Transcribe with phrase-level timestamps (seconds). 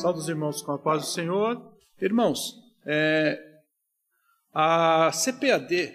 [0.00, 1.62] Salve os irmãos com a paz do Senhor.
[2.00, 2.54] Irmãos,
[2.86, 3.38] é,
[4.50, 5.92] a CPAD,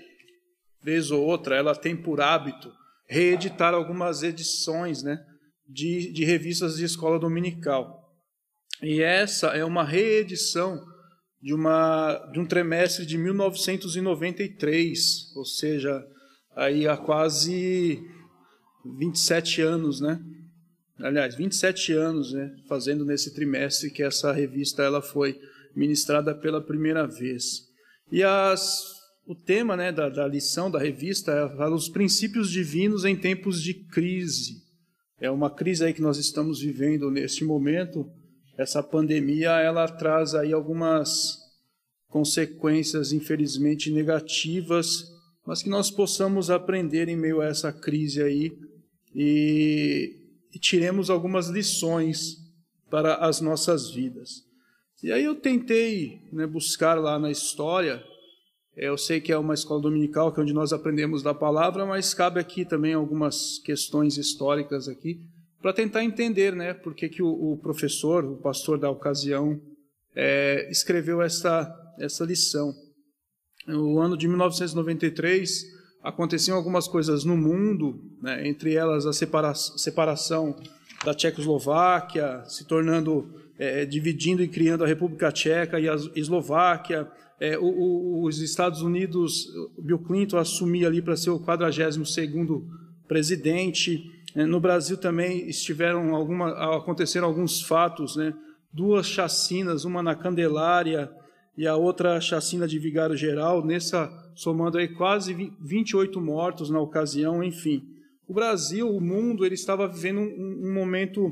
[0.84, 2.72] vez ou outra, ela tem por hábito
[3.10, 5.26] reeditar algumas edições né,
[5.68, 8.16] de, de revistas de escola dominical.
[8.80, 10.80] E essa é uma reedição
[11.42, 16.06] de, uma, de um trimestre de 1993, ou seja,
[16.56, 18.00] aí há quase
[19.00, 20.22] 27 anos, né?
[21.00, 25.40] Aliás, 27 anos, né, fazendo nesse trimestre que essa revista ela foi
[25.76, 27.68] ministrada pela primeira vez.
[28.12, 28.82] E as,
[29.28, 33.74] o tema né, da, da lição da revista é os princípios divinos em tempos de
[33.74, 34.64] crise.
[35.20, 38.10] É uma crise aí que nós estamos vivendo neste momento,
[38.58, 41.38] essa pandemia ela traz aí algumas
[42.08, 45.04] consequências infelizmente negativas,
[45.46, 48.58] mas que nós possamos aprender em meio a essa crise aí
[49.14, 50.25] e,
[50.56, 52.38] e tiremos algumas lições
[52.90, 54.46] para as nossas vidas.
[55.04, 58.02] E aí eu tentei né, buscar lá na história,
[58.78, 61.86] é, eu sei que é uma escola dominical, que é onde nós aprendemos da palavra,
[61.86, 65.20] mas cabe aqui também algumas questões históricas aqui,
[65.62, 69.60] para tentar entender né, por que, que o, o, professor, o pastor da ocasião,
[70.16, 72.74] é, escreveu essa, essa lição.
[73.68, 75.75] No ano de 1993,
[76.06, 80.56] aconteciam algumas coisas no mundo, né, entre elas a separa separação
[81.04, 83.28] da Tchecoslováquia, se tornando,
[83.58, 87.08] é, dividindo e criando a República Tcheca e a Eslováquia,
[87.40, 92.64] é, o, o, os Estados Unidos, Bill Clinton assumia ali para ser o 42º
[93.08, 98.34] presidente, é, no Brasil também estiveram alguma, aconteceram alguns fatos, né?
[98.72, 101.10] duas chacinas, uma na Candelária
[101.58, 107.44] e a outra chacina de Vigário Geral, nessa somando aí quase 28 mortos na ocasião,
[107.44, 107.84] enfim.
[108.28, 111.32] O Brasil, o mundo, ele estava vivendo um, um momento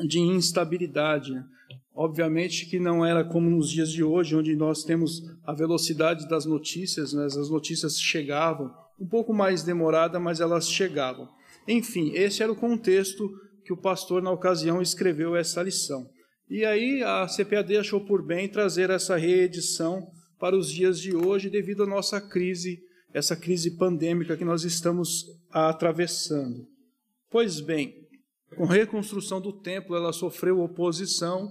[0.00, 1.32] de instabilidade.
[1.32, 1.44] Né?
[1.94, 6.44] Obviamente que não era como nos dias de hoje, onde nós temos a velocidade das
[6.44, 7.26] notícias, né?
[7.26, 11.28] as notícias chegavam, um pouco mais demorada, mas elas chegavam.
[11.66, 13.30] Enfim, esse era o contexto
[13.64, 16.08] que o pastor, na ocasião, escreveu essa lição.
[16.50, 21.50] E aí a CPAD achou por bem trazer essa reedição para os dias de hoje,
[21.50, 22.80] devido à nossa crise,
[23.12, 26.66] essa crise pandêmica que nós estamos atravessando.
[27.30, 27.94] Pois bem,
[28.56, 31.50] com a reconstrução do templo, ela sofreu oposição.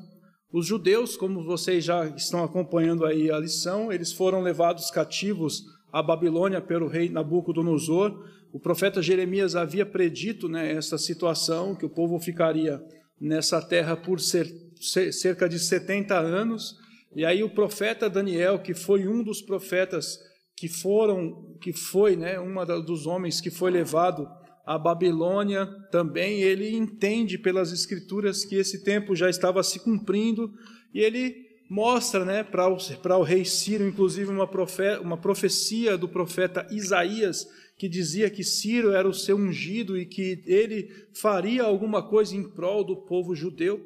[0.51, 6.01] Os judeus, como vocês já estão acompanhando aí a lição, eles foram levados cativos à
[6.01, 8.17] Babilônia pelo rei Nabucodonosor,
[8.51, 12.81] o profeta Jeremias havia predito né, essa situação, que o povo ficaria
[13.19, 14.47] nessa terra por ser,
[14.81, 16.77] cerca de 70 anos.
[17.15, 20.19] E aí o profeta Daniel, que foi um dos profetas
[20.55, 24.27] que foram, que foi, né, uma dos homens que foi levado
[24.65, 30.51] à Babilônia, também ele entende pelas escrituras que esse tempo já estava se cumprindo
[30.93, 35.97] e ele mostra, né, para o, para o rei Ciro, inclusive uma, profe, uma profecia
[35.97, 41.63] do profeta Isaías que dizia que Ciro era o seu ungido e que ele faria
[41.63, 43.79] alguma coisa em prol do povo judeu.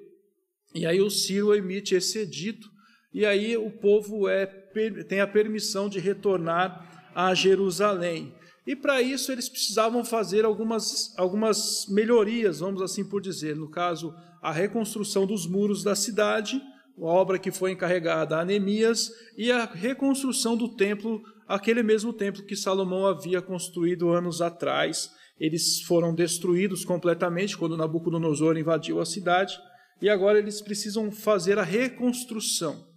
[0.73, 2.69] E aí o Ciro emite esse edito,
[3.13, 8.33] e aí o povo é, tem a permissão de retornar a Jerusalém.
[8.65, 13.55] E para isso eles precisavam fazer algumas, algumas melhorias, vamos assim por dizer.
[13.55, 16.61] No caso, a reconstrução dos muros da cidade,
[16.97, 21.21] a obra que foi encarregada a Neemias, e a reconstrução do templo
[21.53, 25.11] aquele mesmo templo que Salomão havia construído anos atrás.
[25.37, 29.59] Eles foram destruídos completamente quando Nabucodonosor invadiu a cidade,
[30.01, 32.87] e agora eles precisam fazer a reconstrução.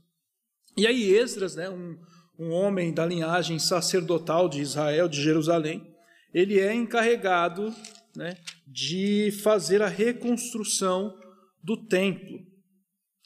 [0.76, 1.98] E aí Esdras, né, um,
[2.38, 5.94] um homem da linhagem sacerdotal de Israel, de Jerusalém,
[6.32, 7.72] ele é encarregado
[8.16, 11.16] né, de fazer a reconstrução
[11.62, 12.41] do templo.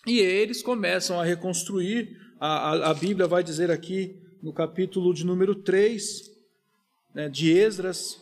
[0.06, 5.24] E eles começam a reconstruir, a, a, a Bíblia vai dizer aqui no capítulo de
[5.24, 6.02] número 3
[7.14, 8.20] né, de Esdras.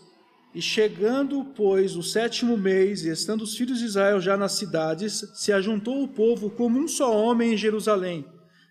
[0.57, 5.31] E chegando, pois, o sétimo mês, e estando os filhos de Israel já nas cidades,
[5.35, 8.25] se ajuntou o povo como um só homem em Jerusalém.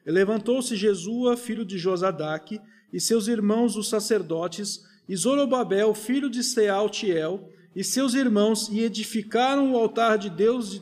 [0.04, 2.60] E levantou-se Jesua, filho de Josadaque,
[2.92, 9.72] e seus irmãos os sacerdotes, e Zorobabel, filho de Sealtiel, e seus irmãos, e edificaram
[9.72, 10.82] o altar de Deus,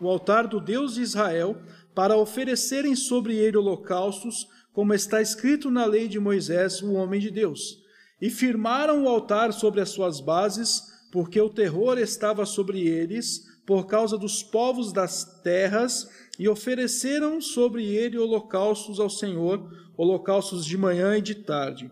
[0.00, 1.56] o altar do Deus de Israel,
[1.94, 7.30] para oferecerem sobre ele holocaustos, como está escrito na lei de Moisés, o homem de
[7.30, 7.81] Deus.
[8.22, 10.80] E firmaram o altar sobre as suas bases,
[11.10, 16.08] porque o terror estava sobre eles, por causa dos povos das terras,
[16.38, 21.90] e ofereceram sobre ele holocaustos ao Senhor, holocaustos de manhã e de tarde.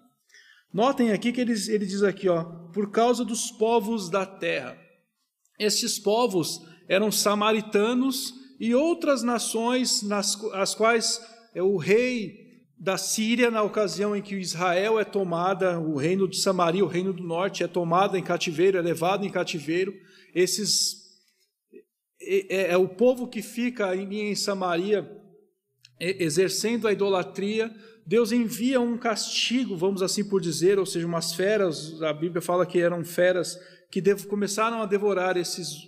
[0.73, 4.79] Notem aqui que ele, ele diz aqui, ó, por causa dos povos da terra.
[5.59, 11.21] Estes povos eram samaritanos e outras nações, nas as quais
[11.57, 12.50] é o rei
[12.81, 17.13] da Síria, na ocasião em que Israel é tomada, o reino de Samaria, o reino
[17.13, 19.93] do norte, é tomado em cativeiro, é levado em cativeiro.
[20.35, 20.97] Esses
[22.23, 25.07] é, é, é o povo que fica em, em Samaria
[26.01, 27.71] exercendo a idolatria.
[28.07, 32.01] Deus envia um castigo, vamos assim por dizer, ou seja, umas feras.
[32.03, 33.59] A Bíblia fala que eram feras
[33.93, 35.87] que começaram a devorar esses,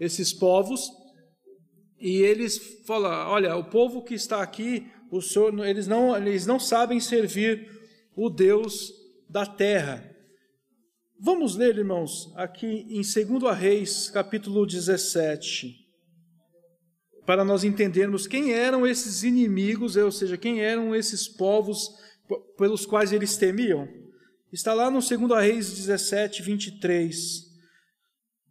[0.00, 0.90] esses povos.
[2.00, 4.90] E eles falam: olha, o povo que está aqui
[5.22, 7.70] Senhor, eles não, eles não sabem servir
[8.16, 8.92] o Deus
[9.28, 10.10] da terra.
[11.20, 15.74] Vamos ler, irmãos, aqui em 2 Reis, capítulo 17,
[17.24, 21.88] para nós entendermos quem eram esses inimigos, ou seja, quem eram esses povos
[22.58, 23.88] pelos quais eles temiam.
[24.52, 27.16] Está lá no 2 Reis 17, 23.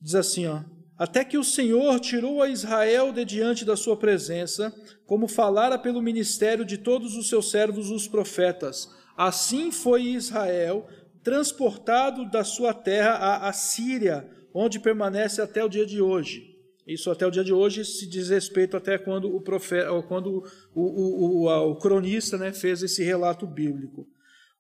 [0.02, 0.64] Diz assim, ó
[1.04, 4.74] até que o Senhor tirou a Israel de diante da sua presença,
[5.06, 8.90] como falara pelo ministério de todos os seus servos os profetas.
[9.18, 10.88] Assim foi Israel
[11.22, 16.56] transportado da sua terra à Assíria, onde permanece até o dia de hoje.
[16.88, 20.42] Isso até o dia de hoje se diz respeito até quando o profeta, quando
[20.74, 24.08] o, o, o, o cronista né, fez esse relato bíblico.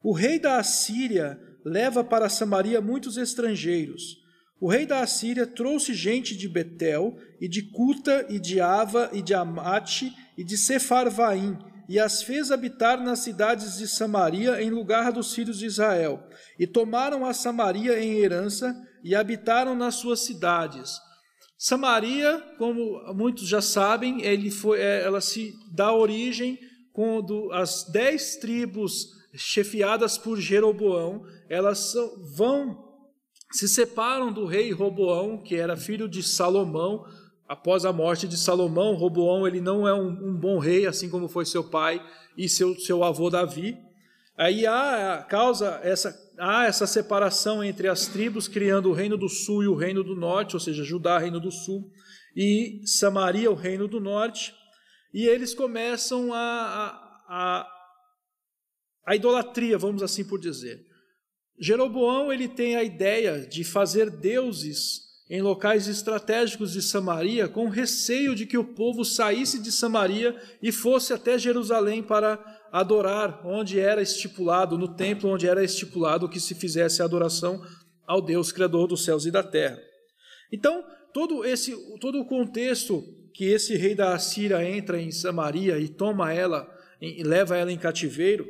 [0.04, 4.22] O rei da Assíria leva para Samaria muitos estrangeiros.
[4.59, 9.21] O rei da Assíria trouxe gente de Betel, e de Cuta, e de Ava, e
[9.21, 11.57] de Amate, e de Sefarvaim,
[11.89, 16.23] e as fez habitar nas cidades de Samaria em lugar dos filhos de Israel.
[16.57, 18.73] E tomaram a Samaria em herança,
[19.03, 20.97] e habitaram nas suas cidades.
[21.57, 26.57] Samaria, como muitos já sabem, foi, é, ela se dá origem
[26.94, 31.94] quando as dez tribos chefiadas por Jeroboão, elas
[32.35, 32.82] vão
[33.53, 37.05] se separam do rei Roboão, que era filho de Salomão.
[37.47, 41.29] Após a morte de Salomão, Roboão ele não é um, um bom rei, assim como
[41.29, 42.03] foi seu pai
[42.35, 43.77] e seu, seu avô Davi.
[44.35, 49.63] Aí há causa essa há essa separação entre as tribos, criando o reino do sul
[49.63, 51.91] e o reino do norte, ou seja, Judá, reino do sul,
[52.35, 54.53] e Samaria, o reino do norte.
[55.13, 57.67] E eles começam a, a, a,
[59.06, 60.83] a idolatria, vamos assim por dizer.
[61.59, 68.35] Jeroboão ele tem a ideia de fazer deuses em locais estratégicos de Samaria, com receio
[68.35, 72.39] de que o povo saísse de Samaria e fosse até Jerusalém para
[72.71, 77.63] adorar, onde era estipulado, no templo onde era estipulado que se fizesse a adoração
[78.06, 79.79] ao Deus Criador dos céus e da terra.
[80.51, 80.83] Então,
[81.13, 83.03] todo esse todo o contexto
[83.33, 86.69] que esse rei da Assíria entra em Samaria e toma ela,
[87.01, 88.45] e leva ela em cativeiro,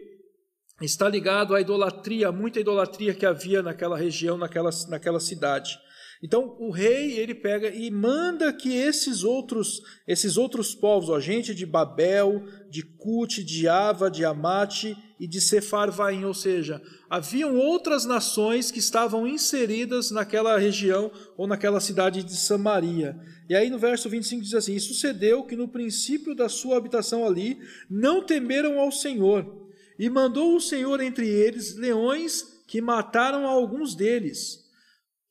[0.82, 5.78] está ligado à idolatria, muita idolatria que havia naquela região, naquela, naquela cidade.
[6.24, 11.54] Então o rei ele pega e manda que esses outros esses outros povos, a gente
[11.54, 18.06] de Babel, de Cute, de Ava, de Amate e de Sefarvaim, ou seja, haviam outras
[18.06, 23.20] nações que estavam inseridas naquela região ou naquela cidade de Samaria.
[23.50, 27.26] E aí no verso 25 diz assim: E sucedeu que no princípio da sua habitação
[27.26, 27.60] ali
[27.90, 29.63] não temeram ao Senhor,
[29.98, 34.64] e mandou o Senhor entre eles leões que mataram alguns deles.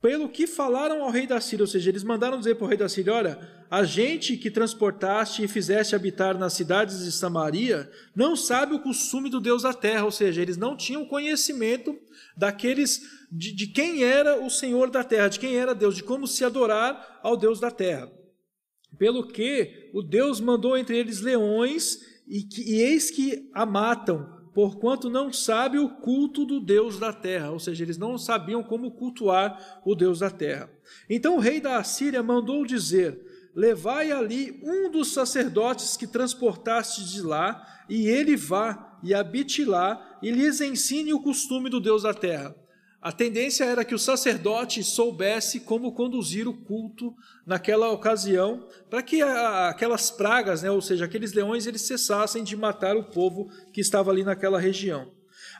[0.00, 2.76] Pelo que falaram ao rei da Síria, ou seja, eles mandaram dizer para o rei
[2.76, 3.38] da Síria: Olha,
[3.70, 9.30] a gente que transportaste e fizeste habitar nas cidades de Samaria não sabe o costume
[9.30, 11.96] do Deus da terra, ou seja, eles não tinham conhecimento
[12.36, 13.00] daqueles
[13.30, 16.44] de, de quem era o Senhor da terra, de quem era Deus, de como se
[16.44, 18.10] adorar ao Deus da terra.
[18.98, 24.41] Pelo que o Deus mandou entre eles leões e, que, e eis que a matam,
[24.54, 28.90] porquanto não sabe o culto do Deus da terra, ou seja, eles não sabiam como
[28.90, 30.70] cultuar o Deus da terra.
[31.08, 37.22] Então o rei da Assíria mandou dizer: Levai ali um dos sacerdotes que transportaste de
[37.22, 42.14] lá, e ele vá e habite lá, e lhes ensine o costume do Deus da
[42.14, 42.54] terra.
[43.02, 47.12] A tendência era que o sacerdote soubesse como conduzir o culto
[47.44, 52.96] naquela ocasião, para que aquelas pragas, né, ou seja, aqueles leões, eles cessassem de matar
[52.96, 55.10] o povo que estava ali naquela região.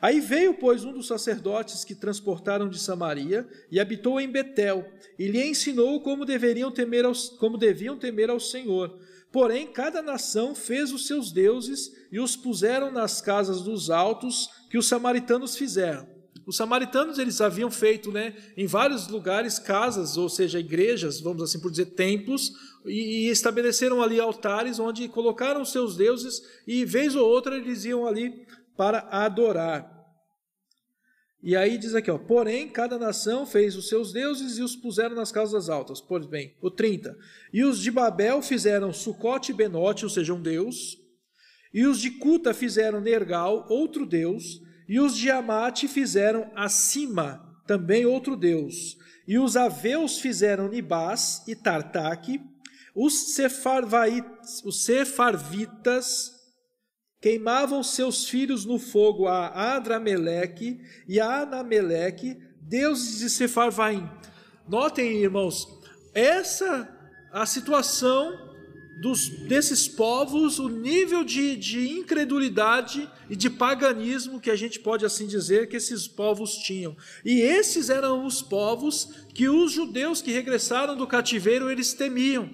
[0.01, 5.27] Aí veio, pois, um dos sacerdotes que transportaram de Samaria e habitou em Betel, e
[5.27, 8.97] lhe ensinou como deveriam temer aos, como deviam temer ao Senhor.
[9.33, 14.79] Porém, cada nação fez os seus deuses e os puseram nas casas dos altos que
[14.79, 16.22] os samaritanos fizeram.
[16.47, 21.61] Os samaritanos eles haviam feito, né, em vários lugares casas, ou seja, igrejas, vamos assim
[21.61, 22.51] por dizer, templos,
[22.87, 28.07] e, e estabeleceram ali altares onde colocaram seus deuses e vez ou outra eles iam
[28.07, 28.47] ali
[28.77, 29.93] para adorar.
[31.43, 35.17] E aí diz aqui, ó, porém, cada nação fez os seus deuses e os puseram
[35.17, 36.01] nas casas altas.
[36.01, 37.17] Pois bem, o 30.
[37.53, 40.97] E os de Babel fizeram Sucote e Benote, ou seja, um deus.
[41.75, 44.61] E os de Cuta fizeram Nergal, outro deus.
[44.93, 48.99] E os de Amate fizeram Acima, também outro deus.
[49.27, 52.39] E os aveus fizeram Nibás e Tartaque.
[52.95, 53.25] Os,
[54.67, 56.33] os sefarvitas
[57.23, 64.07] queimavam seus filhos no fogo a Adrameleque e a Anameleque, deuses de Sefarvaim.
[64.69, 65.67] Notem, irmãos,
[66.13, 66.87] essa
[67.33, 68.31] a situação
[69.03, 75.05] dos, desses povos, o nível de, de incredulidade e de paganismo que a gente pode
[75.05, 76.97] assim dizer que esses povos tinham.
[77.25, 82.49] E esses eram os povos que os judeus que regressaram do cativeiro eles temiam.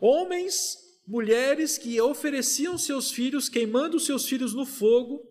[0.00, 5.22] Homens mulheres que ofereciam seus filhos, queimando seus filhos no fogo,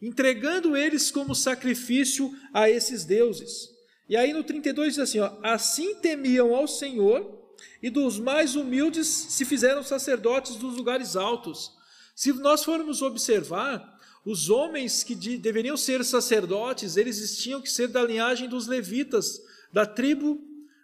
[0.00, 3.68] entregando eles como sacrifício a esses deuses.
[4.08, 7.43] E aí no 32 diz assim: ó, assim temiam ao Senhor,
[7.82, 11.72] e dos mais humildes se fizeram sacerdotes dos lugares altos.
[12.14, 13.94] Se nós formos observar,
[14.24, 19.40] os homens que de, deveriam ser sacerdotes, eles tinham que ser da linhagem dos levitas,
[19.72, 20.40] da tribo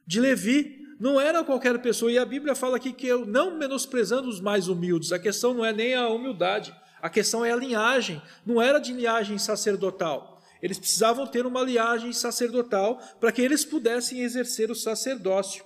[0.06, 4.28] de Levi, não era qualquer pessoa, e a Bíblia fala aqui que eu não menosprezando
[4.28, 8.20] os mais humildes, a questão não é nem a humildade, a questão é a linhagem,
[8.44, 10.42] não era de linhagem sacerdotal.
[10.60, 15.64] Eles precisavam ter uma linhagem sacerdotal para que eles pudessem exercer o sacerdócio.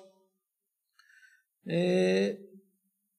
[1.66, 2.38] É,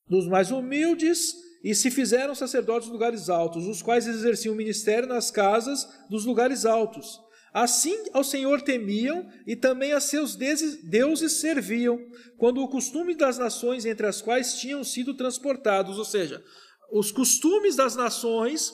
[0.07, 1.33] dos mais humildes,
[1.63, 6.23] e se fizeram sacerdotes dos lugares altos, os quais exerciam o ministério nas casas dos
[6.23, 7.19] lugares altos.
[7.51, 11.99] Assim ao Senhor temiam e também a seus deuses serviam,
[12.37, 16.43] quando o costume das nações entre as quais tinham sido transportados, ou seja,
[16.91, 18.71] os costumes das nações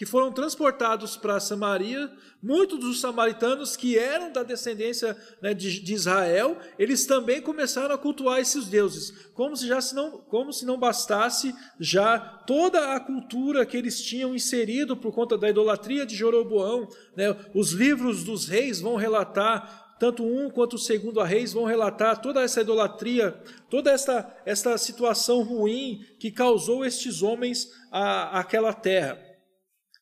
[0.00, 2.10] que foram transportados para Samaria,
[2.42, 7.98] muitos dos samaritanos que eram da descendência né, de, de, Israel, eles também começaram a
[7.98, 13.00] cultuar esses deuses, como se já se não, como se não bastasse já toda a
[13.00, 16.88] cultura que eles tinham inserido por conta da idolatria de Jeroboão.
[17.14, 21.64] Né, os livros dos reis vão relatar tanto um quanto o segundo a reis vão
[21.66, 23.38] relatar toda essa idolatria,
[23.68, 29.28] toda esta, esta situação ruim que causou estes homens àquela terra.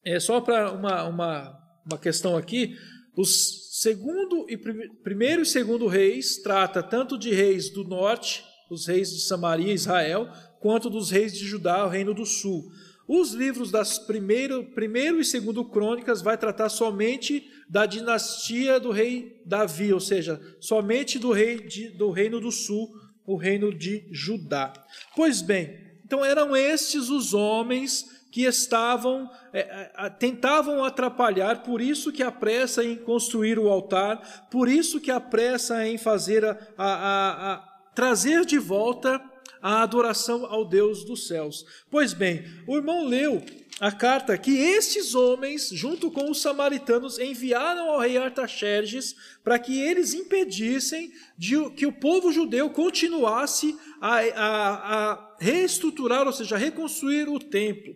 [0.09, 2.75] É, só para uma, uma, uma questão aqui,
[3.15, 9.11] os segundo e primeiro e segundo reis trata tanto de reis do norte, os reis
[9.11, 10.27] de Samaria, Israel,
[10.61, 12.71] quanto dos reis de Judá, o reino do sul.
[13.07, 19.43] Os livros das primeiro, primeiro e segundo crônicas vai tratar somente da dinastia do rei
[19.45, 22.89] Davi, ou seja, somente do rei de, do reino do sul,
[23.27, 24.73] o reino de Judá.
[25.15, 32.13] Pois bem, então eram estes os homens que estavam é, é tentavam atrapalhar, por isso
[32.13, 36.57] que a pressa em construir o altar, por isso que a pressa em fazer a,
[36.77, 39.21] a, a trazer de volta
[39.61, 41.65] a adoração ao Deus dos céus.
[41.91, 43.43] Pois bem, o irmão leu
[43.81, 49.81] a carta que estes homens, junto com os samaritanos, enviaram ao rei Artaxerxes para que
[49.81, 56.59] eles impedissem de, que o povo judeu continuasse a, a, a reestruturar, ou seja, a
[56.59, 57.95] reconstruir o templo.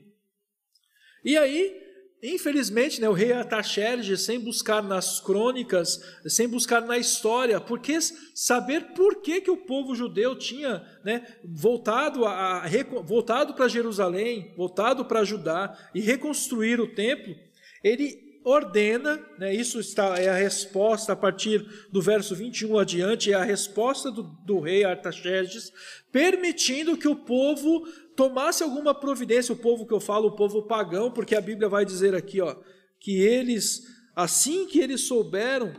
[1.24, 1.80] E aí,
[2.22, 7.98] infelizmente, né, o rei Artaxerxes, sem buscar nas crônicas, sem buscar na história, porque
[8.34, 12.64] saber por que, que o povo judeu tinha né, voltado, a,
[13.04, 17.34] voltado para Jerusalém, voltado para Judá e reconstruir o templo,
[17.82, 23.34] ele ordena, né, isso está, é a resposta a partir do verso 21 adiante, é
[23.34, 25.72] a resposta do, do rei Artaxerxes,
[26.10, 31.10] permitindo que o povo tomasse alguma providência, o povo que eu falo, o povo pagão,
[31.10, 32.56] porque a Bíblia vai dizer aqui, ó,
[32.98, 33.82] que eles,
[34.14, 35.74] assim que eles souberam,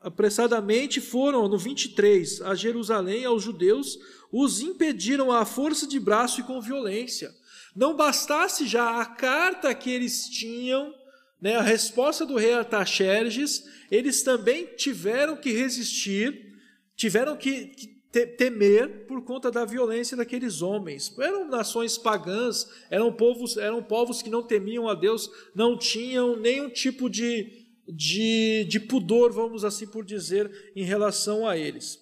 [0.00, 3.98] apressadamente foram, no 23, a Jerusalém, aos judeus,
[4.32, 7.30] os impediram à força de braço e com violência.
[7.74, 10.92] Não bastasse já a carta que eles tinham,
[11.40, 16.52] né, a resposta do rei Artaxerxes, eles também tiveram que resistir,
[16.96, 21.16] tiveram que, que temer por conta da violência daqueles homens.
[21.18, 26.68] Eram nações pagãs, eram povos, eram povos que não temiam a Deus, não tinham nenhum
[26.68, 27.50] tipo de,
[27.88, 31.98] de, de pudor, vamos assim por dizer, em relação a eles.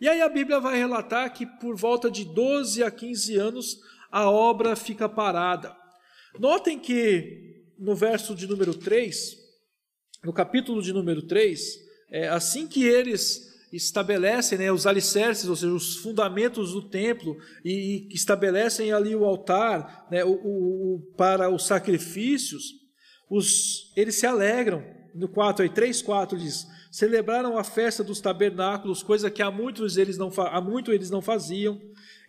[0.00, 3.78] E aí a Bíblia vai relatar que por volta de 12 a 15 anos
[4.12, 5.76] a obra fica parada.
[6.38, 9.36] Notem que no verso de número 3,
[10.24, 11.60] no capítulo de número 3,
[12.10, 18.08] é, assim que eles estabelecem né, os alicerces, ou seja, os fundamentos do templo, e,
[18.10, 22.74] e estabelecem ali o altar né, o, o, o, para os sacrifícios,
[23.30, 24.82] os, eles se alegram
[25.14, 29.96] no 4 aí, 3, 4 diz: celebraram a festa dos tabernáculos, coisa que há muitos
[29.96, 31.80] eles não, há muito eles não faziam,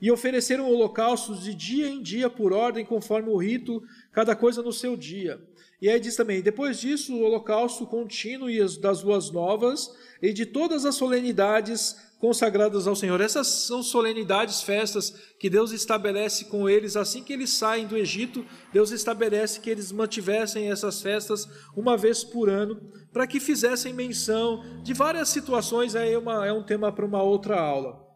[0.01, 3.81] e ofereceram holocaustos de dia em dia por ordem, conforme o rito,
[4.11, 5.39] cada coisa no seu dia.
[5.81, 10.45] E aí diz também: depois disso, o holocausto contínuo e das luas novas, e de
[10.45, 13.21] todas as solenidades consagradas ao Senhor.
[13.21, 18.45] Essas são solenidades, festas que Deus estabelece com eles assim que eles saem do Egito.
[18.73, 22.79] Deus estabelece que eles mantivessem essas festas uma vez por ano,
[23.13, 25.95] para que fizessem menção de várias situações.
[25.95, 28.08] Aí é, uma, é um tema para uma outra aula.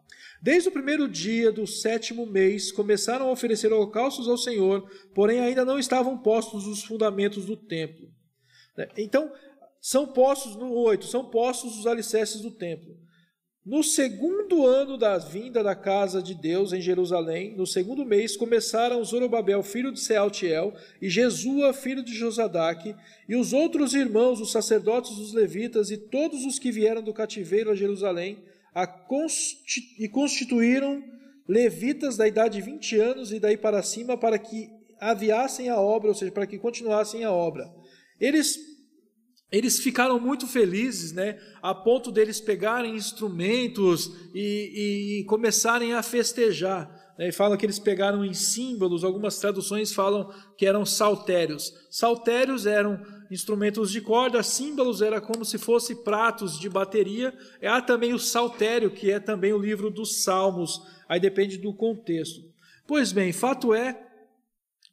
[0.43, 4.85] Desde o primeiro dia do sétimo mês, começaram a oferecer holocaustos ao Senhor,
[5.15, 8.09] porém ainda não estavam postos os fundamentos do templo.
[8.97, 9.31] Então,
[9.79, 12.93] são postos, no 8, são postos os alicerces do templo.
[13.65, 19.01] No segundo ano da vinda da casa de Deus em Jerusalém, no segundo mês, começaram
[19.05, 22.93] Zorobabel, filho de Sealtiel, e Jesua, filho de Josadaque,
[23.29, 27.71] e os outros irmãos, os sacerdotes, os levitas, e todos os que vieram do cativeiro
[27.71, 28.43] a Jerusalém,
[29.99, 31.03] e constituíram
[31.47, 36.09] levitas da idade de 20 anos e daí para cima, para que aviassem a obra,
[36.09, 37.69] ou seja, para que continuassem a obra.
[38.19, 38.57] Eles
[39.51, 46.89] eles ficaram muito felizes, né, a ponto deles pegarem instrumentos e, e começarem a festejar.
[47.19, 50.27] Né, e falam que eles pegaram em símbolos, algumas traduções falam
[50.57, 51.71] que eram saltérios.
[51.91, 52.99] Saltérios eram
[53.33, 57.33] instrumentos de corda, símbolos era como se fossem pratos de bateria.
[57.61, 62.41] Há também o saltério, que é também o livro dos Salmos, aí depende do contexto.
[62.87, 63.99] Pois bem, fato é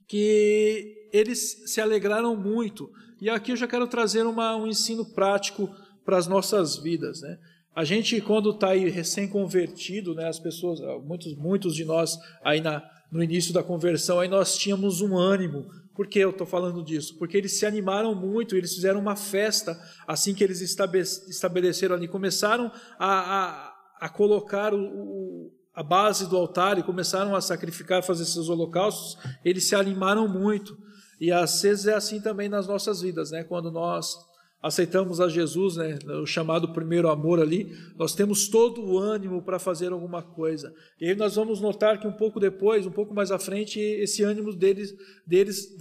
[0.09, 5.69] que eles se alegraram muito e aqui eu já quero trazer uma, um ensino prático
[6.05, 7.21] para as nossas vidas.
[7.21, 7.39] Né?
[7.75, 12.83] A gente, quando está aí recém-convertido, né, as pessoas, muitos, muitos de nós aí na,
[13.11, 15.67] no início da conversão, aí nós tínhamos um ânimo.
[15.95, 17.19] Por que eu estou falando disso?
[17.19, 22.71] Porque eles se animaram muito, eles fizeram uma festa assim que eles estabeleceram ali, começaram
[22.99, 28.25] a, a, a colocar o, o, a base do altar e começaram a sacrificar, fazer
[28.25, 30.76] seus holocaustos, eles se animaram muito.
[31.21, 33.45] E às vezes é assim também nas nossas vidas, né?
[33.45, 34.17] Quando nós
[34.63, 39.59] aceitamos a Jesus, né, o chamado primeiro amor ali, nós temos todo o ânimo para
[39.59, 40.73] fazer alguma coisa.
[41.01, 44.23] E aí nós vamos notar que um pouco depois, um pouco mais à frente, esse
[44.23, 44.95] ânimo deles,
[45.27, 45.77] deles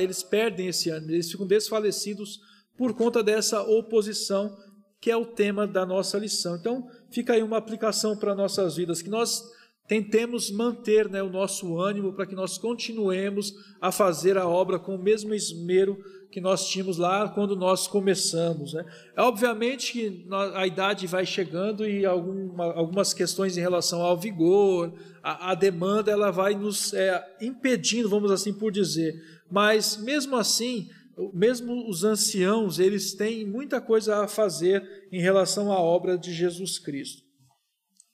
[0.00, 2.40] eles perdem esse ânimo, eles ficam desfalecidos
[2.76, 4.56] por conta dessa oposição,
[5.00, 6.56] que é o tema da nossa lição.
[6.56, 9.44] Então, fica aí uma aplicação para nossas vidas, que nós
[9.86, 14.94] tentemos manter né, o nosso ânimo para que nós continuemos a fazer a obra com
[14.94, 15.96] o mesmo esmero
[16.34, 18.72] que nós tínhamos lá quando nós começamos.
[18.74, 18.84] Né?
[19.16, 24.92] É obviamente que a idade vai chegando e alguma, algumas questões em relação ao vigor,
[25.22, 29.14] a, a demanda, ela vai nos é, impedindo, vamos assim por dizer.
[29.48, 30.88] Mas mesmo assim,
[31.32, 36.80] mesmo os anciãos, eles têm muita coisa a fazer em relação à obra de Jesus
[36.80, 37.22] Cristo.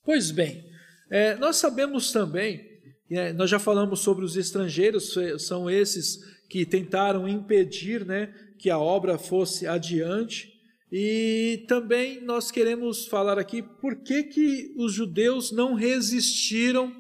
[0.05, 0.63] Pois bem,
[1.11, 2.70] é, nós sabemos também,
[3.17, 8.79] é, nós já falamos sobre os estrangeiros, são esses que tentaram impedir né, que a
[8.79, 10.51] obra fosse adiante.
[10.93, 16.93] E também nós queremos falar aqui por que, que os judeus não resistiram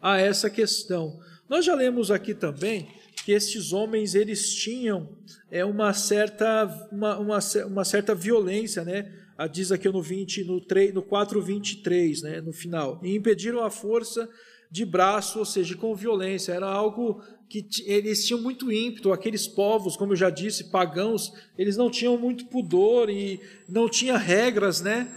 [0.00, 1.18] a essa questão.
[1.48, 2.88] Nós já lemos aqui também
[3.24, 5.16] que estes homens eles tinham
[5.50, 9.12] é, uma, certa, uma, uma, uma certa violência, né?
[9.36, 13.00] a, diz aqui no 20, no, 3, no 4:23, né, no final.
[13.02, 14.28] E impediram a força
[14.74, 16.52] de braço, ou seja, com violência.
[16.52, 19.12] Era algo que eles tinham muito ímpeto.
[19.12, 24.18] Aqueles povos, como eu já disse, pagãos, eles não tinham muito pudor e não tinha
[24.18, 25.08] regras, né,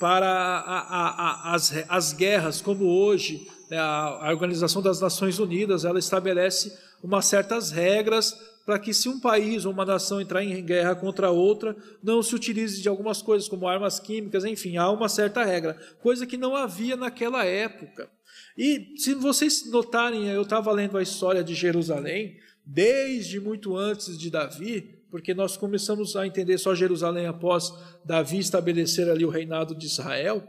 [0.00, 3.46] para a, a, a, as, as guerras, como hoje.
[3.70, 9.20] Né, a Organização das Nações Unidas ela estabelece umas certas regras para que se um
[9.20, 13.46] país ou uma nação entrar em guerra contra outra, não se utilize de algumas coisas
[13.50, 18.08] como armas químicas, enfim, há uma certa regra, coisa que não havia naquela época.
[18.56, 24.30] E se vocês notarem, eu estava lendo a história de Jerusalém, desde muito antes de
[24.30, 27.72] Davi, porque nós começamos a entender só Jerusalém após
[28.04, 30.42] Davi estabelecer ali o reinado de Israel.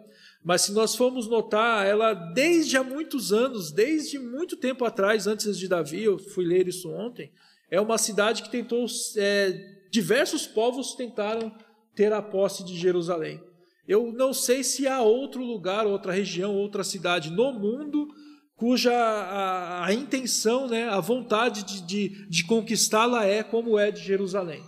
[0.44, 5.58] Mas se nós formos notar, ela desde há muitos anos, desde muito tempo atrás, antes
[5.58, 7.32] de Davi, eu fui ler isso ontem,
[7.70, 8.86] é uma cidade que tentou,
[9.18, 9.52] é,
[9.90, 11.52] diversos povos tentaram
[11.96, 13.42] ter a posse de Jerusalém.
[13.88, 18.08] Eu não sei se há outro lugar, outra região, outra cidade no mundo
[18.56, 24.02] cuja a, a intenção, né, a vontade de, de, de conquistá-la é como é de
[24.02, 24.64] Jerusalém.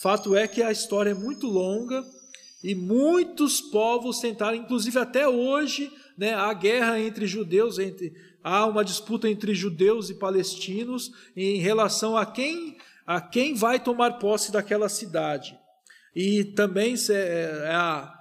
[0.00, 2.04] Fato é que a história é muito longa
[2.62, 8.84] e muitos povos tentaram, inclusive até hoje, né, a guerra entre judeus, entre há uma
[8.84, 14.88] disputa entre judeus e palestinos em relação a quem, a quem vai tomar posse daquela
[14.88, 15.56] cidade.
[16.16, 18.19] e também é, é a,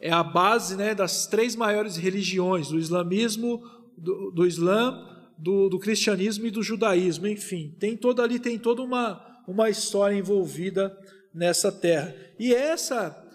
[0.00, 3.62] é a base né, das três maiores religiões, do islamismo,
[3.96, 8.82] do, do islã, do, do, cristianismo e do judaísmo, enfim, tem toda ali tem toda
[8.82, 10.96] uma, uma história envolvida
[11.32, 12.14] nessa terra.
[12.38, 13.26] E essa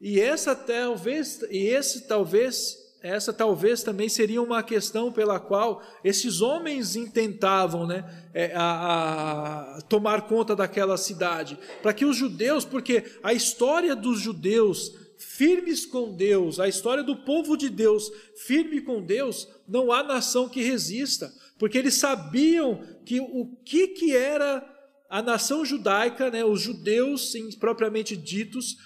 [0.00, 6.40] e essa talvez e esse talvez essa talvez também seria uma questão pela qual esses
[6.40, 13.04] homens intentavam né, é, a, a tomar conta daquela cidade, para que os judeus, porque
[13.22, 18.10] a história dos judeus firmes com Deus, a história do povo de Deus
[18.46, 24.14] firme com Deus, não há nação que resista, porque eles sabiam que o que, que
[24.14, 24.64] era
[25.08, 28.76] a nação judaica, né, os judeus propriamente ditos,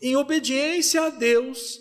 [0.00, 1.80] em obediência a Deus,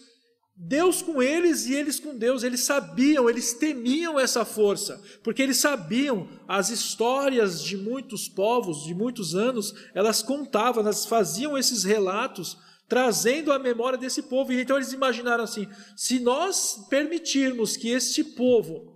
[0.57, 5.57] Deus com eles e eles com Deus, eles sabiam, eles temiam essa força, porque eles
[5.57, 12.57] sabiam as histórias de muitos povos, de muitos anos, elas contavam, elas faziam esses relatos,
[12.87, 14.51] trazendo a memória desse povo.
[14.51, 18.95] E então eles imaginaram assim: se nós permitirmos que este povo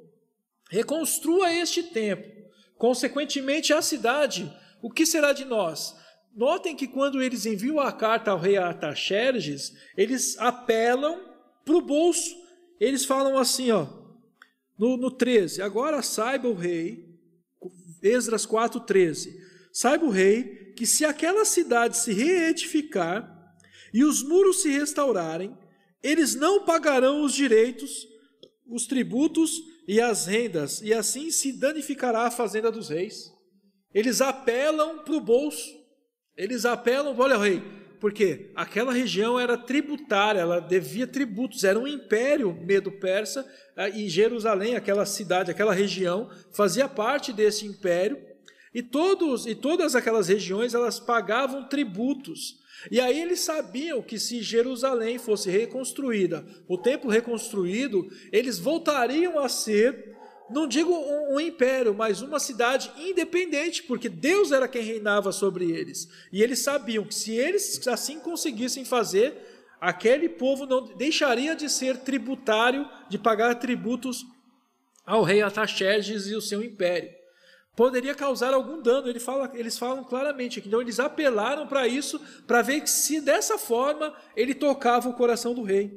[0.69, 2.31] reconstrua este templo,
[2.77, 5.95] consequentemente a cidade, o que será de nós?
[6.35, 11.19] Notem que quando eles enviam a carta ao rei Artaxerxes, eles apelam
[11.65, 12.37] para o bolso.
[12.79, 13.87] Eles falam assim, ó,
[14.77, 17.19] no, no 13: Agora saiba o rei,
[18.01, 19.33] Esdras 4,13:
[19.73, 23.38] Saiba o rei que se aquela cidade se reedificar
[23.93, 25.57] e os muros se restaurarem,
[26.01, 28.07] eles não pagarão os direitos,
[28.67, 33.31] os tributos e as rendas, e assim se danificará a fazenda dos reis.
[33.93, 35.67] Eles apelam para o bolso,
[36.37, 37.61] eles apelam, olha, rei,
[37.99, 44.75] porque aquela região era tributária, ela devia tributos, era um império medo-persa, eh, e Jerusalém,
[44.75, 48.17] aquela cidade, aquela região, fazia parte desse império,
[48.73, 52.59] e todos e todas aquelas regiões elas pagavam tributos.
[52.89, 59.49] E aí eles sabiam que se Jerusalém fosse reconstruída, o templo reconstruído, eles voltariam a
[59.49, 60.17] ser
[60.49, 65.69] não digo um, um, império, mas uma cidade independente, porque Deus era quem reinava sobre
[65.71, 66.09] eles.
[66.33, 69.35] E eles sabiam que se eles assim conseguissem fazer,
[69.79, 74.25] aquele povo não deixaria de ser tributário, de pagar tributos
[75.05, 77.18] ao rei Ataxerxes e o seu império.
[77.79, 80.67] Poderia causar algum dano, ele fala, eles falam claramente aqui.
[80.67, 85.63] Então eles apelaram para isso, para ver se dessa forma ele tocava o coração do
[85.63, 85.89] rei.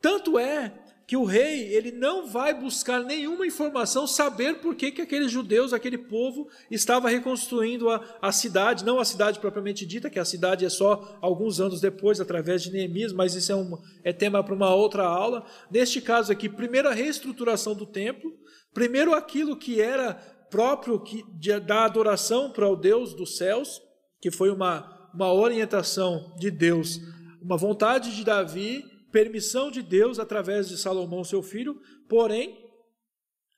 [0.00, 0.72] Tanto é
[1.06, 5.74] que o rei ele não vai buscar nenhuma informação, saber por que, que aqueles judeus,
[5.74, 10.64] aquele povo, estava reconstruindo a, a cidade, não a cidade propriamente dita, que a cidade
[10.64, 14.54] é só alguns anos depois, através de Neemias, mas isso é, um, é tema para
[14.54, 15.44] uma outra aula.
[15.70, 18.32] Neste caso aqui, primeiro a reestruturação do templo,
[18.72, 23.80] primeiro aquilo que era próprio que, de, da adoração para o Deus dos céus,
[24.20, 26.98] que foi uma, uma orientação de Deus,
[27.40, 32.58] uma vontade de Davi permissão de Deus através de Salomão, seu filho, porém,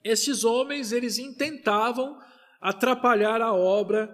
[0.02, 2.18] esses homens, eles intentavam
[2.60, 4.08] atrapalhar a obra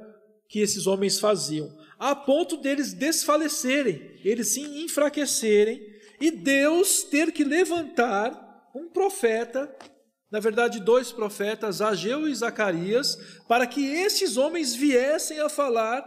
[0.48, 5.80] que esses homens faziam, a ponto deles desfalecerem, eles se enfraquecerem,
[6.20, 9.74] e Deus ter que levantar um profeta,
[10.36, 13.16] na verdade, dois profetas, Ageu e Zacarias,
[13.48, 16.06] para que esses homens viessem a falar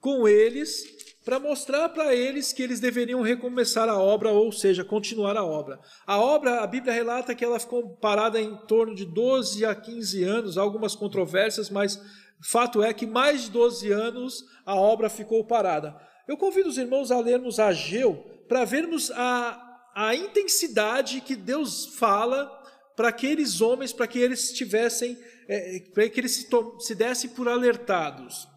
[0.00, 0.84] com eles
[1.24, 5.80] para mostrar para eles que eles deveriam recomeçar a obra, ou seja, continuar a obra.
[6.06, 10.22] A obra, a Bíblia relata que ela ficou parada em torno de 12 a 15
[10.22, 12.00] anos, algumas controvérsias, mas
[12.40, 16.00] fato é que mais de 12 anos a obra ficou parada.
[16.28, 22.53] Eu convido os irmãos a lermos Ageu para vermos a, a intensidade que Deus fala
[22.96, 26.48] para aqueles homens, para que eles tivessem, é, para que eles se,
[26.80, 28.48] se dessem por alertados.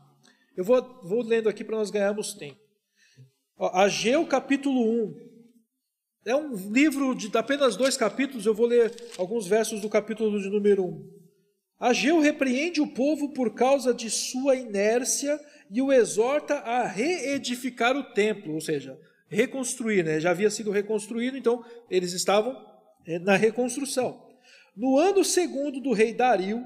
[0.56, 2.60] Eu vou, vou lendo aqui para nós ganharmos tempo.
[3.58, 5.28] Ó, Ageu capítulo 1.
[6.26, 10.50] É um livro de apenas dois capítulos, eu vou ler alguns versos do capítulo de
[10.50, 11.18] número 1.
[11.80, 18.04] Ageu repreende o povo por causa de sua inércia e o exorta a reedificar o
[18.14, 20.20] templo, ou seja, reconstruir, né?
[20.20, 22.58] já havia sido reconstruído, então eles estavam
[23.06, 24.27] é, na reconstrução.
[24.78, 26.64] No ano segundo do rei Dario,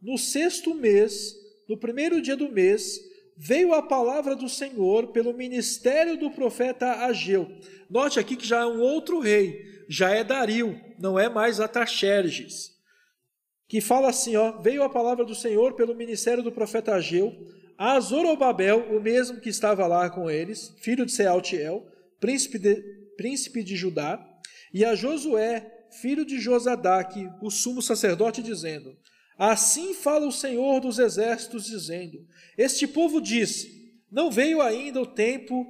[0.00, 1.34] no sexto mês,
[1.68, 2.98] no primeiro dia do mês,
[3.36, 7.46] veio a palavra do Senhor pelo ministério do profeta Ageu.
[7.88, 12.70] Note aqui que já é um outro rei, já é Dario, não é mais Ataxerxes.
[13.68, 17.32] Que fala assim, ó, veio a palavra do Senhor pelo ministério do profeta Ageu
[17.82, 21.82] a Zorobabel, o mesmo que estava lá com eles, filho de Sealtiel,
[22.20, 22.74] príncipe de,
[23.16, 24.22] príncipe de Judá,
[24.70, 28.96] e a Josué, filho de Josadaque, o sumo sacerdote, dizendo:
[29.38, 32.18] Assim fala o Senhor dos exércitos, dizendo:
[32.56, 33.68] Este povo disse:
[34.10, 35.66] Não veio ainda o tempo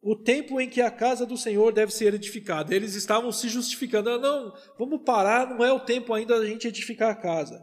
[0.00, 2.74] o tempo em que a casa do Senhor deve ser edificada.
[2.74, 4.10] Eles estavam se justificando.
[4.10, 7.60] Ah, não, vamos parar, não é o tempo ainda da gente edificar a casa.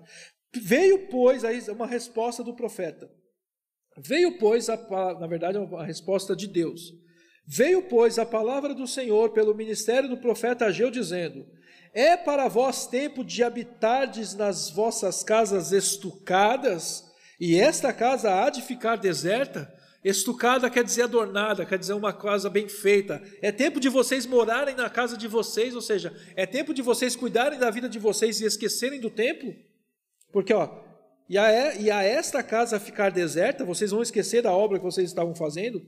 [0.54, 3.10] Veio, pois, aí uma resposta do profeta.
[3.98, 4.76] Veio, pois, a,
[5.20, 6.94] na verdade, a resposta de Deus.
[7.48, 11.46] Veio, pois, a palavra do Senhor pelo ministério do profeta Ageu, dizendo:
[11.94, 17.06] É para vós tempo de habitardes nas vossas casas estucadas,
[17.40, 19.72] e esta casa há de ficar deserta?
[20.04, 23.22] Estucada quer dizer adornada, quer dizer uma casa bem feita.
[23.42, 27.16] É tempo de vocês morarem na casa de vocês, ou seja, é tempo de vocês
[27.16, 29.52] cuidarem da vida de vocês e esquecerem do templo?
[30.32, 30.70] Porque, ó,
[31.28, 35.10] e a, e a esta casa ficar deserta, vocês vão esquecer da obra que vocês
[35.10, 35.82] estavam fazendo?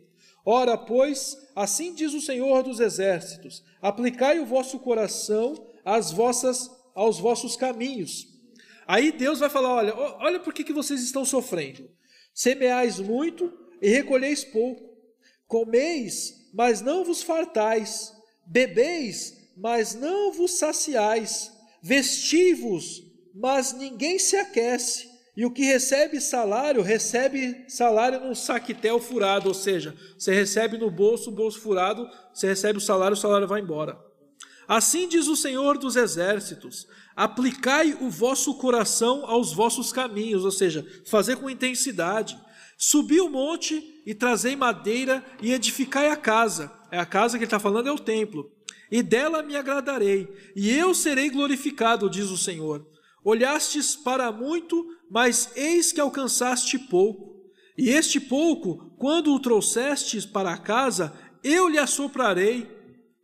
[0.50, 7.20] Ora, pois, assim diz o Senhor dos Exércitos: aplicai o vosso coração às vossas, aos
[7.20, 8.26] vossos caminhos.
[8.88, 11.90] Aí Deus vai falar: olha, olha por que, vocês estão sofrendo.
[12.34, 14.96] Semeais muito e recolheis pouco.
[15.48, 18.14] Comeis, mas não vos fartais.
[18.46, 21.52] Bebeis, mas não vos saciais.
[21.84, 23.04] Vestivos,
[23.36, 25.10] mas ninguém se aquece.
[25.38, 30.90] E o que recebe salário, recebe salário num saquetel furado, ou seja, você recebe no
[30.90, 34.00] bolso, o bolso furado, você recebe o salário, o salário vai embora.
[34.68, 40.84] Assim diz o Senhor dos Exércitos: aplicai o vosso coração aos vossos caminhos, ou seja,
[41.06, 42.36] fazer com intensidade.
[42.76, 46.72] Subi o monte e trazei madeira e edificai a casa.
[46.92, 48.52] É a casa que ele está falando, é o templo.
[48.90, 52.97] E dela me agradarei, e eu serei glorificado, diz o Senhor.
[53.24, 57.38] Olhastes para muito, mas eis que alcançaste pouco.
[57.78, 62.76] E este pouco, quando o trouxestes para casa, eu lhe assoprarei.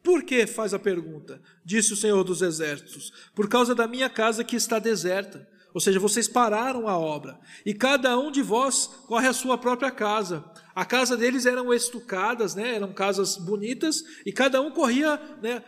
[0.03, 0.45] Por que?
[0.45, 3.11] faz a pergunta, disse o Senhor dos Exércitos.
[3.33, 5.47] Por causa da minha casa que está deserta.
[5.73, 7.39] Ou seja, vocês pararam a obra.
[7.65, 10.45] E cada um de vós corre a sua própria casa.
[10.75, 12.75] A casa deles eram estucadas, né?
[12.75, 15.61] eram casas bonitas, e cada um corria né,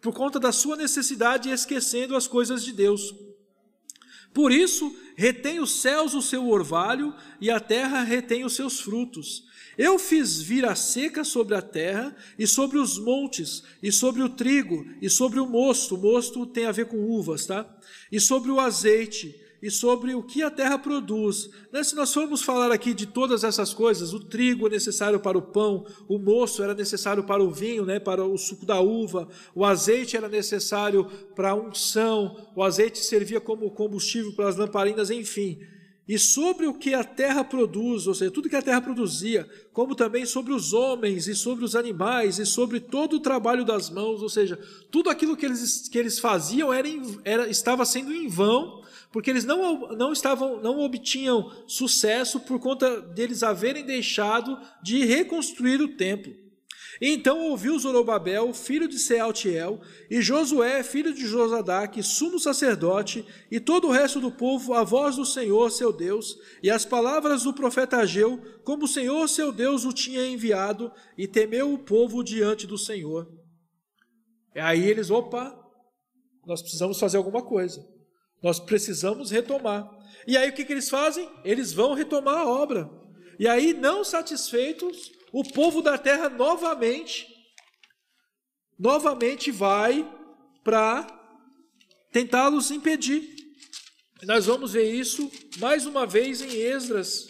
[0.00, 3.12] por conta da sua necessidade, esquecendo as coisas de Deus.
[4.32, 9.44] Por isso, retém os céus o seu orvalho e a terra retém os seus frutos.
[9.76, 14.28] Eu fiz vir a seca sobre a terra e sobre os montes, e sobre o
[14.28, 15.94] trigo, e sobre o mosto.
[15.94, 17.66] O mosto tem a ver com uvas, tá?
[18.10, 21.48] E sobre o azeite, e sobre o que a terra produz.
[21.72, 21.84] Né?
[21.84, 25.42] Se nós formos falar aqui de todas essas coisas, o trigo é necessário para o
[25.42, 28.00] pão, o moço era necessário para o vinho, né?
[28.00, 33.40] para o suco da uva, o azeite era necessário para a unção, o azeite servia
[33.40, 35.60] como combustível para as lamparinas, enfim
[36.06, 39.94] e sobre o que a terra produz, ou seja, tudo que a terra produzia, como
[39.94, 44.20] também sobre os homens e sobre os animais e sobre todo o trabalho das mãos,
[44.20, 44.58] ou seja,
[44.90, 46.88] tudo aquilo que eles, que eles faziam era,
[47.24, 48.81] era estava sendo em vão,
[49.12, 55.80] porque eles não, não estavam, não obtinham sucesso por conta deles haverem deixado de reconstruir
[55.80, 56.42] o templo.
[57.00, 63.88] Então ouviu Zorobabel, filho de Sealtiel, e Josué, filho de Josadaque, sumo sacerdote, e todo
[63.88, 67.96] o resto do povo, a voz do Senhor, seu Deus, e as palavras do profeta
[67.96, 72.78] Ageu, como o Senhor, seu Deus, o tinha enviado, e temeu o povo diante do
[72.78, 73.28] Senhor.
[74.54, 75.58] E aí eles, opa,
[76.46, 77.91] nós precisamos fazer alguma coisa.
[78.42, 79.88] Nós precisamos retomar.
[80.26, 81.30] E aí o que, que eles fazem?
[81.44, 82.90] Eles vão retomar a obra.
[83.38, 87.26] E aí, não satisfeitos, o povo da terra novamente,
[88.78, 90.06] novamente vai
[90.62, 91.06] para
[92.12, 93.28] tentá-los impedir.
[94.24, 97.26] Nós vamos ver isso mais uma vez em Esdras,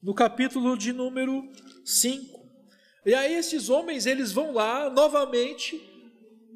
[0.00, 1.42] no capítulo de número
[1.84, 2.42] 5.
[3.04, 5.91] E aí esses homens, eles vão lá novamente.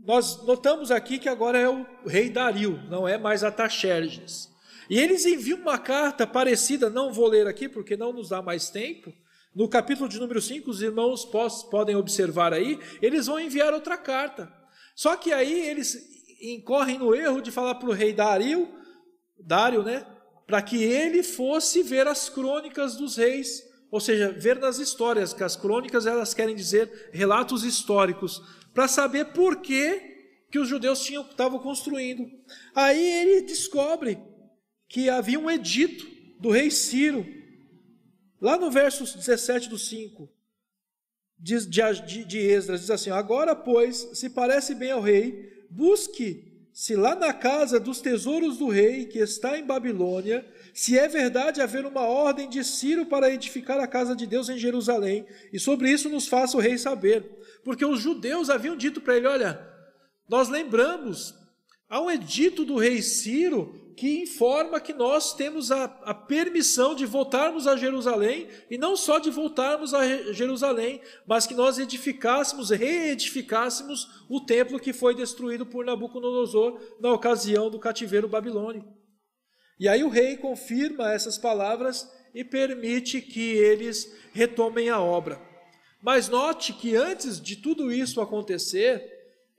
[0.06, 4.48] Nós notamos aqui que agora é o rei Dario, não é mais Ataxerxes.
[4.88, 8.70] E eles enviam uma carta parecida, não vou ler aqui porque não nos dá mais
[8.70, 9.12] tempo,
[9.56, 11.24] no capítulo de número 5, os irmãos
[11.70, 14.52] podem observar aí, eles vão enviar outra carta.
[14.94, 15.98] Só que aí eles
[16.42, 18.68] incorrem no erro de falar para o rei Dario,
[19.40, 20.06] Dário, né?
[20.46, 25.42] Para que ele fosse ver as crônicas dos reis, ou seja, ver nas histórias, que
[25.42, 28.42] as crônicas elas querem dizer relatos históricos,
[28.76, 29.98] para saber por que,
[30.52, 32.30] que os judeus tinham estavam construindo.
[32.72, 34.16] Aí ele descobre
[34.88, 36.06] que havia um edito
[36.38, 37.26] do rei Ciro,
[38.40, 40.28] Lá no verso 17 do 5
[41.38, 47.14] de, de, de Esdras, diz assim: Agora, pois, se parece bem ao rei, busque-se lá
[47.14, 52.02] na casa dos tesouros do rei, que está em Babilônia, se é verdade haver uma
[52.02, 56.28] ordem de Ciro para edificar a casa de Deus em Jerusalém, e sobre isso nos
[56.28, 57.24] faça o rei saber.
[57.66, 59.60] Porque os judeus haviam dito para ele: Olha,
[60.28, 61.34] nós lembramos,
[61.88, 67.04] há um edito do rei Ciro que informa que nós temos a, a, permissão de
[67.04, 74.06] voltarmos a Jerusalém, e não só de voltarmos a Jerusalém, mas que nós edificássemos, reedificássemos
[74.28, 78.94] o templo que foi destruído por Nabucodonosor na ocasião do cativeiro babilônico.
[79.80, 85.55] E aí o rei confirma essas palavras e permite que eles retomem a obra.
[86.02, 89.02] Mas note que antes de tudo isso acontecer,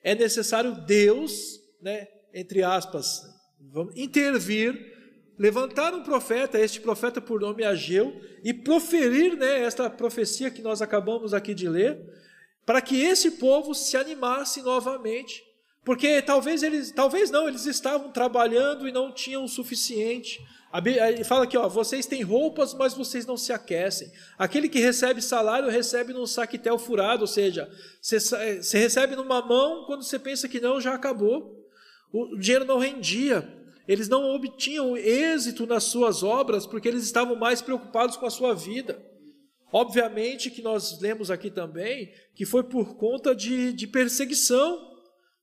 [0.03, 3.23] é necessário Deus, né, entre aspas,
[3.95, 4.95] intervir,
[5.37, 10.81] levantar um profeta, este profeta por nome Ageu, e proferir né, esta profecia que nós
[10.81, 11.99] acabamos aqui de ler,
[12.65, 15.43] para que esse povo se animasse novamente.
[15.85, 20.39] Porque talvez eles, talvez não, eles estavam trabalhando e não tinham o suficiente.
[20.73, 24.11] Ele fala aqui, ó, vocês têm roupas, mas vocês não se aquecem.
[24.37, 27.69] Aquele que recebe salário recebe num saquetel furado, ou seja,
[28.01, 31.65] você, você recebe numa mão, quando você pensa que não, já acabou.
[32.11, 33.57] O dinheiro não rendia.
[33.87, 38.53] Eles não obtinham êxito nas suas obras porque eles estavam mais preocupados com a sua
[38.53, 39.01] vida.
[39.71, 44.95] Obviamente que nós lemos aqui também que foi por conta de, de perseguição.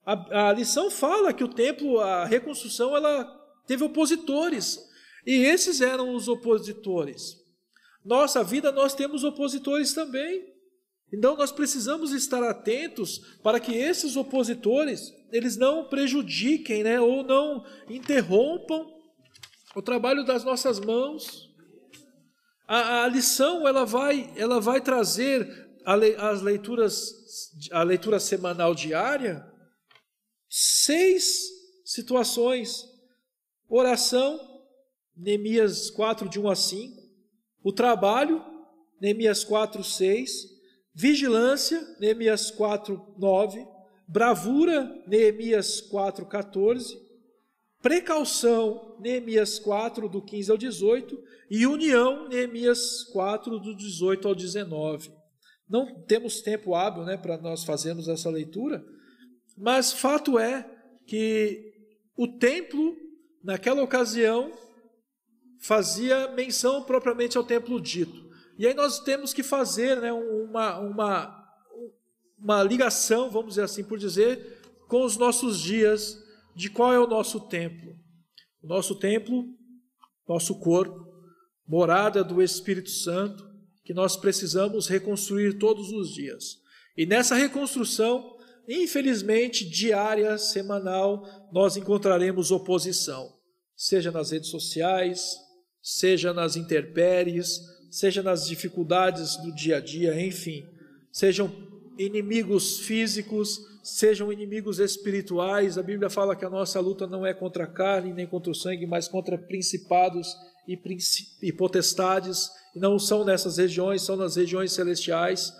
[0.05, 3.25] A, a lição fala que o templo, a reconstrução, ela
[3.67, 4.93] teve opositores.
[5.27, 7.37] E esses eram os opositores.
[8.05, 10.53] Nossa vida, nós temos opositores também.
[11.13, 17.65] Então nós precisamos estar atentos para que esses opositores eles não prejudiquem, né, ou não
[17.89, 18.87] interrompam
[19.75, 21.51] o trabalho das nossas mãos.
[22.67, 25.47] A, a lição ela vai ela vai trazer
[25.87, 27.15] le, as leituras
[27.71, 29.45] a leitura semanal diária
[30.49, 31.49] seis
[31.85, 32.85] situações:
[33.69, 34.54] oração,
[35.17, 37.03] Neemias 4 de 1 a 5,
[37.63, 38.45] o trabalho,
[39.01, 40.55] Neemias 4 6,
[40.95, 43.67] Vigilância, Neemias 4, 9.
[44.07, 47.03] Bravura, Neemias 4, 14.
[47.83, 51.19] Precaução, Neemias 4, do 15 ao 18.
[51.51, 55.11] E união, Neemias 4, do 18 ao 19.
[55.69, 58.85] Não temos tempo hábil né, para nós fazermos essa leitura,
[59.57, 60.71] mas fato é
[61.07, 61.73] que
[62.17, 62.95] o templo,
[63.43, 64.53] naquela ocasião,
[65.65, 68.31] fazia menção propriamente ao templo dito.
[68.59, 71.45] E aí nós temos que fazer né, uma, uma,
[72.39, 76.23] uma ligação, vamos dizer assim por dizer, com os nossos dias,
[76.55, 77.97] de qual é o nosso templo.
[78.63, 79.47] O nosso templo,
[80.29, 81.03] nosso corpo,
[81.67, 83.43] morada do Espírito Santo,
[83.85, 86.59] que nós precisamos reconstruir todos os dias.
[86.95, 88.37] E nessa reconstrução,
[88.69, 93.33] infelizmente, diária, semanal, nós encontraremos oposição,
[93.75, 95.43] seja nas redes sociais,
[95.85, 100.67] seja nas intempéries, seja nas dificuldades do dia a dia, enfim,
[101.13, 101.53] sejam
[101.99, 105.77] inimigos físicos, sejam inimigos espirituais.
[105.77, 108.55] A Bíblia fala que a nossa luta não é contra a carne nem contra o
[108.55, 110.35] sangue, mas contra principados
[110.67, 110.81] e,
[111.43, 115.53] e potestades, e não são nessas regiões, são nas regiões celestiais.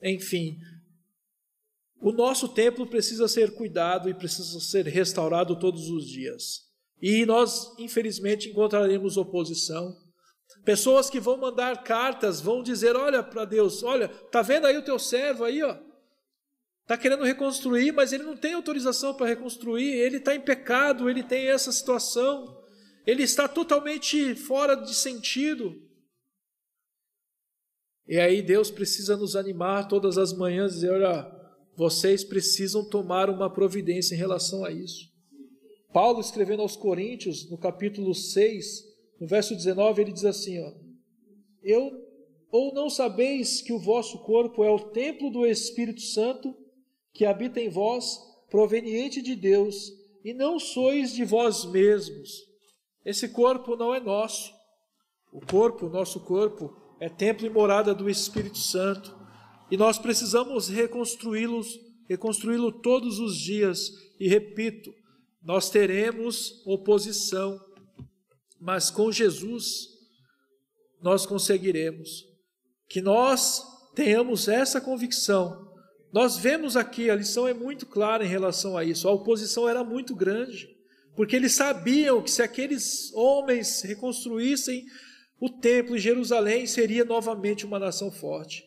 [0.00, 0.56] Enfim,
[2.00, 6.71] o nosso templo precisa ser cuidado e precisa ser restaurado todos os dias.
[7.02, 9.92] E nós, infelizmente, encontraremos oposição,
[10.64, 14.84] Pessoas que vão mandar cartas, vão dizer: olha para Deus, olha, tá vendo aí o
[14.84, 15.76] teu servo aí, ó?
[16.82, 21.22] Está querendo reconstruir, mas ele não tem autorização para reconstruir, ele está em pecado, ele
[21.22, 22.60] tem essa situação,
[23.06, 25.74] ele está totalmente fora de sentido.
[28.06, 31.28] E aí Deus precisa nos animar todas as manhãs e dizer: olha,
[31.76, 35.11] vocês precisam tomar uma providência em relação a isso.
[35.92, 38.84] Paulo escrevendo aos Coríntios, no capítulo 6,
[39.20, 40.72] no verso 19 ele diz assim: ó,
[41.62, 41.90] Eu
[42.50, 46.54] ou não sabeis que o vosso corpo é o templo do Espírito Santo
[47.12, 48.18] que habita em vós,
[48.50, 49.90] proveniente de Deus,
[50.24, 52.30] e não sois de vós mesmos.
[53.04, 54.52] Esse corpo não é nosso.
[55.32, 59.14] O corpo, nosso corpo, é templo e morada do Espírito Santo,
[59.70, 61.62] e nós precisamos reconstruí-lo,
[62.08, 63.90] reconstruí-lo todos os dias.
[64.20, 64.92] E repito,
[65.44, 67.60] nós teremos oposição
[68.62, 69.88] mas com Jesus
[71.02, 72.24] nós conseguiremos.
[72.88, 73.60] Que nós
[73.92, 75.68] tenhamos essa convicção.
[76.12, 79.08] Nós vemos aqui, a lição é muito clara em relação a isso.
[79.08, 80.68] A oposição era muito grande,
[81.16, 84.84] porque eles sabiam que se aqueles homens reconstruíssem
[85.40, 88.62] o templo em Jerusalém, seria novamente uma nação forte.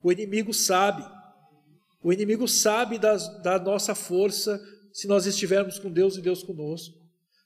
[0.00, 1.04] O inimigo sabe,
[2.00, 4.62] o inimigo sabe das, da nossa força
[4.92, 7.00] se nós estivermos com Deus e Deus conosco.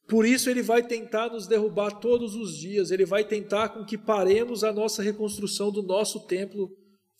[0.08, 3.98] Por isso ele vai tentar nos derrubar todos os dias, ele vai tentar com que
[3.98, 6.70] paremos a nossa reconstrução do nosso templo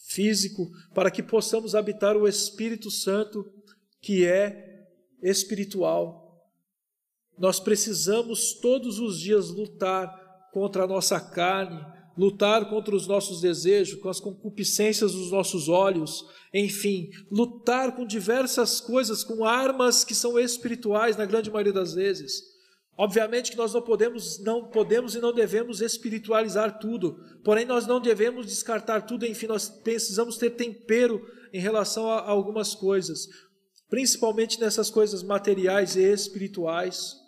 [0.09, 3.45] físico, para que possamos habitar o Espírito Santo,
[4.01, 4.87] que é
[5.23, 6.25] espiritual.
[7.39, 10.11] nós precisamos todos os dias lutar
[10.53, 11.85] contra a nossa carne,
[12.17, 18.81] lutar contra os nossos desejos, com as concupiscências dos nossos olhos, enfim, lutar com diversas
[18.81, 22.57] coisas, com armas que são espirituais na grande maioria das vezes.
[22.99, 28.01] Obviamente que nós não podemos, não podemos e não devemos espiritualizar tudo, porém nós não
[28.01, 31.21] devemos descartar tudo, enfim, nós precisamos ter tempero
[31.53, 33.29] em relação a algumas coisas,
[33.91, 37.26] principalmente nessas coisas materiais e espirituais.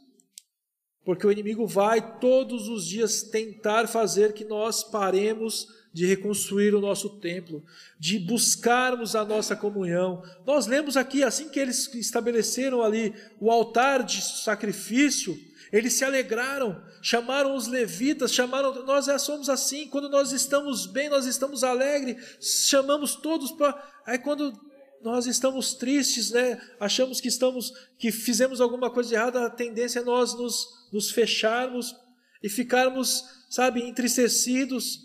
[1.05, 6.81] Porque o inimigo vai todos os dias tentar fazer que nós paremos de reconstruir o
[6.81, 7.65] nosso templo,
[7.99, 10.23] de buscarmos a nossa comunhão.
[10.47, 15.37] Nós lemos aqui, assim que eles estabeleceram ali o altar de sacrifício,
[15.73, 21.09] eles se alegraram, chamaram os levitas, chamaram, nós já somos assim, quando nós estamos bem,
[21.09, 23.77] nós estamos alegres, chamamos todos para.
[24.07, 24.59] Aí quando
[25.03, 26.61] nós estamos tristes, né?
[26.81, 31.95] Achamos que estamos, que fizemos alguma coisa errada, a tendência é nós nos nos fecharmos
[32.43, 35.01] e ficarmos, sabe, entristecidos,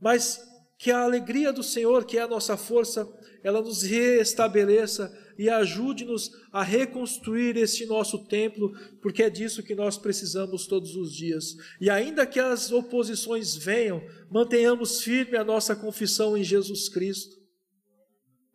[0.00, 0.40] mas
[0.78, 3.08] que a alegria do Senhor, que é a nossa força,
[3.42, 9.96] ela nos restabeleça e ajude-nos a reconstruir este nosso templo, porque é disso que nós
[9.96, 11.56] precisamos todos os dias.
[11.80, 17.37] E ainda que as oposições venham, mantenhamos firme a nossa confissão em Jesus Cristo.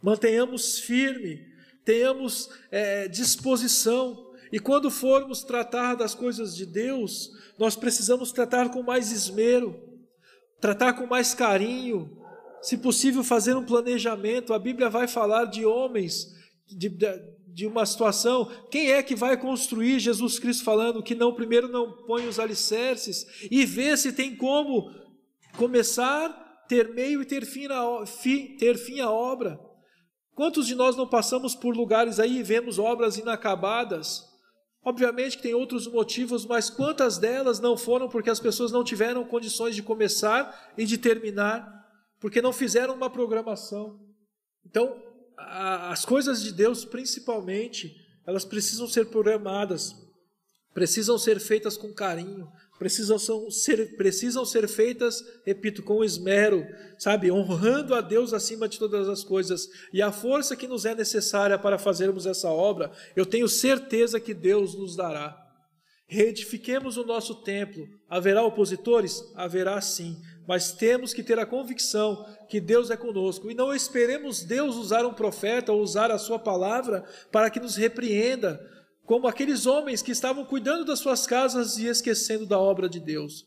[0.03, 1.47] Mantenhamos firme,
[1.85, 8.83] tenhamos é, disposição e quando formos tratar das coisas de Deus, nós precisamos tratar com
[8.83, 9.81] mais esmero,
[10.61, 12.15] tratar com mais carinho,
[12.61, 14.53] se possível, fazer um planejamento.
[14.53, 16.35] A Bíblia vai falar de homens,
[16.67, 16.87] de,
[17.47, 18.51] de uma situação.
[18.69, 19.99] Quem é que vai construir?
[19.99, 24.91] Jesus Cristo falando que não, primeiro não põe os alicerces e vê se tem como
[25.57, 26.29] começar,
[26.67, 28.03] ter meio e ter fim, na,
[28.59, 29.59] ter fim a obra.
[30.35, 34.27] Quantos de nós não passamos por lugares aí e vemos obras inacabadas?
[34.83, 39.23] Obviamente que tem outros motivos, mas quantas delas não foram porque as pessoas não tiveram
[39.23, 41.71] condições de começar e de terminar,
[42.19, 43.99] porque não fizeram uma programação.
[44.65, 45.01] Então,
[45.37, 49.95] a, as coisas de Deus, principalmente, elas precisam ser programadas,
[50.73, 52.51] precisam ser feitas com carinho,
[52.83, 53.17] precisam
[53.49, 56.67] ser, precisam ser feitas, repito, com esmero,
[56.99, 59.69] sabe, honrando a Deus acima de todas as coisas.
[59.93, 64.33] E a força que nos é necessária para fazermos essa obra, eu tenho certeza que
[64.33, 65.33] Deus nos dará.
[66.09, 67.87] Reedifiquemos o nosso templo.
[68.09, 69.23] Haverá opositores?
[69.33, 70.17] Haverá sim.
[70.45, 73.49] Mas temos que ter a convicção que Deus é conosco.
[73.49, 77.77] E não esperemos Deus usar um profeta ou usar a sua palavra para que nos
[77.77, 78.59] repreenda,
[79.05, 83.45] como aqueles homens que estavam cuidando das suas casas e esquecendo da obra de Deus.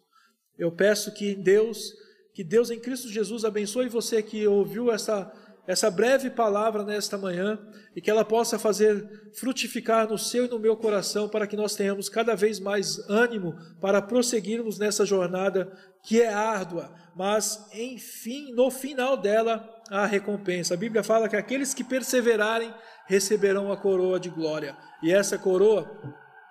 [0.59, 1.93] Eu peço que Deus,
[2.35, 5.33] que Deus em Cristo Jesus abençoe você que ouviu essa
[5.67, 7.59] essa breve palavra nesta manhã
[7.95, 9.05] e que ela possa fazer
[9.35, 13.55] frutificar no seu e no meu coração para que nós tenhamos cada vez mais ânimo
[13.81, 15.73] para prosseguirmos nessa jornada
[16.05, 20.75] que é árdua, mas enfim, no final dela a recompensa.
[20.75, 22.73] A Bíblia fala que aqueles que perseverarem
[23.07, 24.77] receberão a coroa de glória.
[25.03, 25.91] E essa coroa,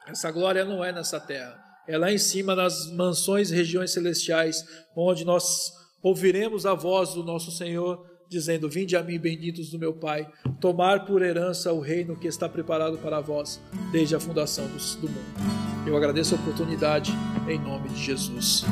[0.07, 1.57] essa glória não é nessa terra,
[1.87, 4.63] é lá em cima nas mansões e regiões celestiais,
[4.95, 9.93] onde nós ouviremos a voz do nosso Senhor dizendo: Vinde a mim, benditos do meu
[9.93, 10.27] Pai,
[10.59, 13.61] tomar por herança o reino que está preparado para vós
[13.91, 15.85] desde a fundação do mundo.
[15.87, 17.11] Eu agradeço a oportunidade
[17.47, 18.65] em nome de Jesus.